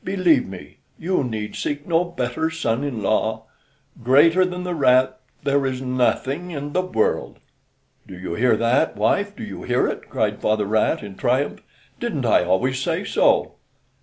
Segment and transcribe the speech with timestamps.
[0.03, 3.43] Believe me, you need seek no better son in law;
[4.03, 7.37] greater than the rat, there is nothing in the world."
[8.07, 11.61] "Do you hear that, wife, do you hear it?" cried father rat in triumph.
[11.99, 13.57] "Didn't I always say so?"